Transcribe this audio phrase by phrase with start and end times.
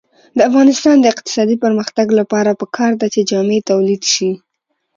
[0.37, 4.31] د افغانستان د اقتصادي پرمختګ لپاره پکار ده چې جامې تولید شي.